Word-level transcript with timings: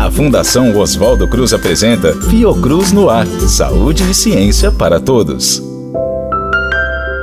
A 0.00 0.10
Fundação 0.10 0.74
Oswaldo 0.78 1.28
Cruz 1.28 1.52
apresenta 1.52 2.14
Fiocruz 2.30 2.90
no 2.90 3.10
Ar. 3.10 3.26
Saúde 3.26 4.10
e 4.10 4.14
ciência 4.14 4.72
para 4.72 4.98
todos. 4.98 5.69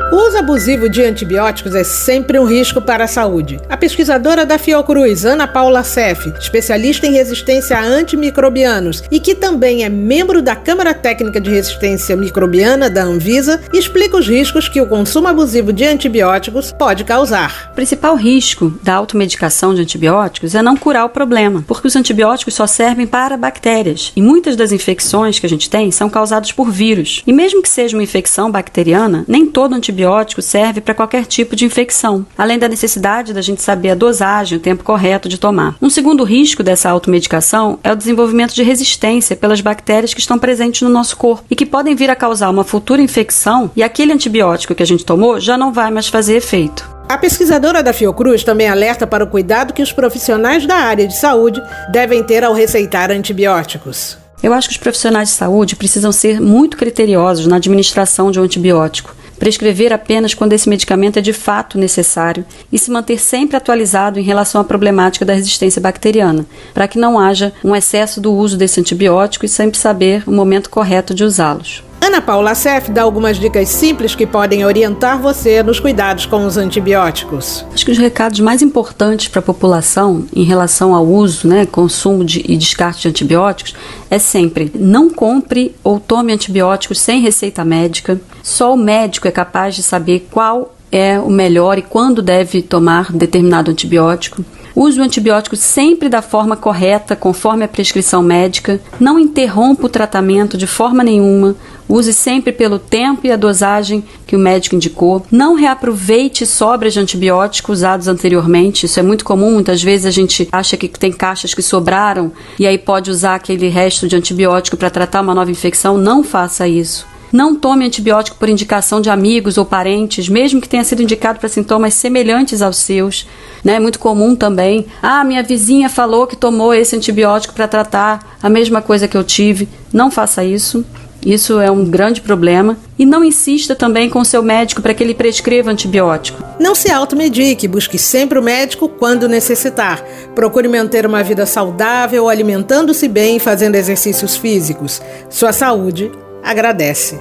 O 0.09 0.15
uso 0.15 0.37
abusivo 0.37 0.87
de 0.87 1.03
antibióticos 1.03 1.75
é 1.75 1.83
sempre 1.83 2.39
um 2.39 2.45
risco 2.45 2.81
para 2.81 3.03
a 3.03 3.07
saúde. 3.07 3.59
A 3.67 3.75
pesquisadora 3.75 4.45
da 4.45 4.57
Fiocruz, 4.57 5.25
Ana 5.25 5.45
Paula 5.45 5.83
Seff, 5.83 6.31
especialista 6.39 7.05
em 7.05 7.11
resistência 7.11 7.77
a 7.77 7.83
antimicrobianos 7.83 9.03
e 9.11 9.19
que 9.19 9.35
também 9.35 9.83
é 9.83 9.89
membro 9.89 10.41
da 10.41 10.55
Câmara 10.55 10.93
Técnica 10.93 11.41
de 11.41 11.49
Resistência 11.49 12.15
Microbiana 12.15 12.89
da 12.89 13.03
Anvisa, 13.03 13.61
explica 13.73 14.15
os 14.15 14.29
riscos 14.29 14.69
que 14.69 14.79
o 14.79 14.87
consumo 14.87 15.27
abusivo 15.27 15.73
de 15.73 15.83
antibióticos 15.83 16.71
pode 16.71 17.03
causar. 17.03 17.71
O 17.73 17.75
principal 17.75 18.15
risco 18.15 18.79
da 18.81 18.95
automedicação 18.95 19.75
de 19.75 19.81
antibióticos 19.81 20.55
é 20.55 20.61
não 20.61 20.77
curar 20.77 21.03
o 21.03 21.09
problema, 21.09 21.65
porque 21.67 21.87
os 21.87 21.95
antibióticos 21.97 22.53
só 22.53 22.65
servem 22.65 23.05
para 23.05 23.35
bactérias 23.35 24.13
e 24.15 24.21
muitas 24.21 24.55
das 24.55 24.71
infecções 24.71 25.37
que 25.37 25.45
a 25.45 25.49
gente 25.49 25.69
tem 25.69 25.91
são 25.91 26.09
causadas 26.09 26.53
por 26.53 26.71
vírus. 26.71 27.23
E 27.27 27.33
mesmo 27.33 27.61
que 27.61 27.67
seja 27.67 27.97
uma 27.97 28.03
infecção 28.03 28.49
bacteriana, 28.49 29.25
nem 29.27 29.45
todo 29.45 29.75
antibiótico 29.75 29.96
antibiótico 29.97 30.41
serve 30.41 30.79
para 30.79 30.93
qualquer 30.93 31.25
tipo 31.25 31.55
de 31.55 31.65
infecção, 31.65 32.25
além 32.37 32.59
da 32.59 32.67
necessidade 32.67 33.33
da 33.33 33.41
gente 33.41 33.61
saber 33.61 33.89
a 33.89 33.95
dosagem, 33.95 34.57
o 34.57 34.61
tempo 34.61 34.83
correto 34.83 35.27
de 35.27 35.39
tomar. 35.39 35.75
Um 35.81 35.89
segundo 35.89 36.23
risco 36.23 36.61
dessa 36.61 36.89
automedicação 36.89 37.79
é 37.83 37.91
o 37.91 37.95
desenvolvimento 37.95 38.53
de 38.53 38.61
resistência 38.61 39.35
pelas 39.35 39.59
bactérias 39.59 40.13
que 40.13 40.19
estão 40.19 40.37
presentes 40.37 40.83
no 40.83 40.89
nosso 40.89 41.17
corpo 41.17 41.45
e 41.49 41.55
que 41.55 41.65
podem 41.65 41.95
vir 41.95 42.09
a 42.11 42.15
causar 42.15 42.49
uma 42.49 42.63
futura 42.63 43.01
infecção 43.01 43.71
e 43.75 43.81
aquele 43.81 44.13
antibiótico 44.13 44.75
que 44.75 44.83
a 44.83 44.87
gente 44.87 45.03
tomou 45.03 45.39
já 45.39 45.57
não 45.57 45.73
vai 45.73 45.89
mais 45.89 46.07
fazer 46.07 46.35
efeito. 46.35 46.87
A 47.09 47.17
pesquisadora 47.17 47.81
da 47.81 47.93
Fiocruz 47.93 48.43
também 48.43 48.67
alerta 48.67 49.07
para 49.07 49.23
o 49.23 49.27
cuidado 49.27 49.73
que 49.73 49.81
os 49.81 49.93
profissionais 49.93 50.67
da 50.67 50.75
área 50.75 51.07
de 51.07 51.17
saúde 51.17 51.61
devem 51.91 52.21
ter 52.21 52.43
ao 52.43 52.53
receitar 52.53 53.09
antibióticos. 53.09 54.17
Eu 54.43 54.53
acho 54.53 54.67
que 54.67 54.73
os 54.73 54.79
profissionais 54.79 55.29
de 55.29 55.35
saúde 55.35 55.75
precisam 55.75 56.11
ser 56.11 56.39
muito 56.39 56.77
criteriosos 56.77 57.47
na 57.47 57.55
administração 57.55 58.29
de 58.29 58.39
um 58.39 58.43
antibiótico 58.43 59.16
prescrever 59.37 59.93
apenas 59.93 60.33
quando 60.33 60.53
esse 60.53 60.69
medicamento 60.69 61.17
é 61.19 61.21
de 61.21 61.33
fato 61.33 61.77
necessário 61.77 62.45
e 62.71 62.77
se 62.77 62.91
manter 62.91 63.19
sempre 63.19 63.55
atualizado 63.55 64.19
em 64.19 64.23
relação 64.23 64.59
à 64.59 64.63
problemática 64.63 65.25
da 65.25 65.33
resistência 65.33 65.81
bacteriana, 65.81 66.45
para 66.73 66.87
que 66.87 66.99
não 66.99 67.19
haja 67.19 67.53
um 67.63 67.75
excesso 67.75 68.19
do 68.19 68.33
uso 68.33 68.57
desse 68.57 68.79
antibiótico 68.79 69.45
e 69.45 69.49
sempre 69.49 69.77
saber 69.77 70.23
o 70.27 70.31
momento 70.31 70.69
correto 70.69 71.13
de 71.13 71.23
usá-los. 71.23 71.86
Ana 72.17 72.25
Paula 72.25 72.55
Sef 72.55 72.89
dá 72.89 73.03
algumas 73.03 73.37
dicas 73.37 73.69
simples 73.69 74.15
que 74.15 74.25
podem 74.25 74.65
orientar 74.65 75.21
você 75.21 75.61
nos 75.61 75.79
cuidados 75.79 76.25
com 76.25 76.47
os 76.47 76.57
antibióticos. 76.57 77.63
Acho 77.71 77.85
que 77.85 77.91
os 77.91 77.97
recados 77.99 78.39
mais 78.39 78.63
importantes 78.63 79.27
para 79.27 79.39
a 79.39 79.43
população 79.43 80.25
em 80.35 80.43
relação 80.43 80.95
ao 80.95 81.05
uso, 81.05 81.47
né, 81.47 81.67
consumo 81.67 82.25
de, 82.25 82.43
e 82.51 82.57
descarte 82.57 83.03
de 83.03 83.09
antibióticos 83.09 83.75
é 84.09 84.17
sempre 84.17 84.71
não 84.73 85.11
compre 85.11 85.75
ou 85.83 85.99
tome 85.99 86.33
antibióticos 86.33 86.99
sem 86.99 87.21
receita 87.21 87.63
médica. 87.63 88.19
Só 88.41 88.73
o 88.73 88.77
médico 88.77 89.27
é 89.27 89.31
capaz 89.31 89.75
de 89.75 89.83
saber 89.83 90.27
qual 90.31 90.73
é 90.91 91.19
o 91.19 91.29
melhor 91.29 91.77
e 91.77 91.83
quando 91.83 92.23
deve 92.23 92.63
tomar 92.63 93.11
determinado 93.11 93.69
antibiótico. 93.69 94.43
Use 94.79 94.99
o 94.99 95.03
antibiótico 95.03 95.55
sempre 95.55 96.07
da 96.07 96.21
forma 96.21 96.55
correta, 96.55 97.15
conforme 97.15 97.65
a 97.65 97.67
prescrição 97.67 98.21
médica. 98.21 98.79
Não 98.99 99.17
interrompa 99.17 99.87
o 99.87 99.89
tratamento 99.89 100.55
de 100.55 100.67
forma 100.67 101.03
nenhuma. 101.03 101.55
Use 101.89 102.13
sempre 102.13 102.51
pelo 102.51 102.77
tempo 102.77 103.25
e 103.25 103.31
a 103.31 103.35
dosagem 103.35 104.03
que 104.27 104.35
o 104.35 104.39
médico 104.39 104.75
indicou. 104.75 105.25
Não 105.31 105.55
reaproveite 105.55 106.45
sobras 106.45 106.93
de 106.93 106.99
antibióticos 106.99 107.79
usados 107.79 108.07
anteriormente. 108.07 108.85
Isso 108.85 108.99
é 108.99 109.03
muito 109.03 109.25
comum. 109.25 109.51
Muitas 109.53 109.81
vezes 109.81 110.05
a 110.05 110.11
gente 110.11 110.47
acha 110.51 110.77
que 110.77 110.87
tem 110.87 111.11
caixas 111.11 111.55
que 111.55 111.63
sobraram 111.63 112.31
e 112.59 112.67
aí 112.67 112.77
pode 112.77 113.09
usar 113.09 113.33
aquele 113.33 113.69
resto 113.69 114.07
de 114.07 114.15
antibiótico 114.15 114.77
para 114.77 114.91
tratar 114.91 115.21
uma 115.21 115.33
nova 115.33 115.49
infecção. 115.49 115.97
Não 115.97 116.23
faça 116.23 116.67
isso. 116.67 117.16
Não 117.31 117.55
tome 117.55 117.85
antibiótico 117.85 118.37
por 118.37 118.49
indicação 118.49 119.01
de 119.01 119.09
amigos 119.09 119.57
ou 119.57 119.65
parentes, 119.65 120.29
mesmo 120.29 120.61
que 120.61 120.69
tenha 120.69 120.83
sido 120.83 121.03
indicado 121.03 121.39
para 121.39 121.49
sintomas 121.49 121.93
semelhantes 121.93 122.61
aos 122.61 122.77
seus. 122.77 123.27
Né? 123.63 123.75
É 123.75 123.79
muito 123.79 123.99
comum 123.99 124.35
também. 124.35 124.85
Ah, 125.01 125.23
minha 125.23 125.43
vizinha 125.43 125.89
falou 125.89 126.27
que 126.27 126.35
tomou 126.35 126.73
esse 126.73 126.95
antibiótico 126.95 127.53
para 127.53 127.67
tratar 127.67 128.37
a 128.41 128.49
mesma 128.49 128.81
coisa 128.81 129.07
que 129.07 129.17
eu 129.17 129.23
tive. 129.23 129.67
Não 129.91 130.09
faça 130.09 130.43
isso. 130.43 130.85
Isso 131.25 131.59
é 131.59 131.69
um 131.69 131.83
grande 131.83 132.21
problema. 132.21 132.77
E 132.97 133.05
não 133.05 133.23
insista 133.23 133.75
também 133.75 134.09
com 134.09 134.23
seu 134.23 134.41
médico 134.41 134.81
para 134.81 134.93
que 134.93 135.03
ele 135.03 135.13
prescreva 135.13 135.71
antibiótico. 135.71 136.41
Não 136.59 136.73
se 136.73 136.89
automedique, 136.91 137.67
busque 137.67 137.97
sempre 137.97 138.39
o 138.39 138.43
médico 138.43 138.87
quando 138.87 139.27
necessitar. 139.27 140.03
Procure 140.33 140.67
manter 140.67 141.05
uma 141.05 141.23
vida 141.23 141.45
saudável, 141.45 142.29
alimentando-se 142.29 143.07
bem 143.07 143.37
e 143.37 143.39
fazendo 143.39 143.75
exercícios 143.75 144.37
físicos. 144.37 145.01
Sua 145.29 145.51
saúde 145.51 146.11
agradece. 146.47 147.19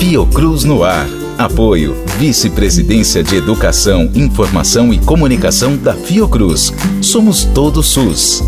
Fiocruz 0.00 0.64
no 0.64 0.82
ar. 0.82 1.06
Apoio 1.38 1.94
Vice-Presidência 2.18 3.22
de 3.22 3.36
Educação, 3.36 4.10
Informação 4.14 4.92
e 4.92 4.98
Comunicação 4.98 5.76
da 5.76 5.92
Fiocruz. 5.94 6.72
Somos 7.02 7.44
todo 7.44 7.82
SUS. 7.82 8.42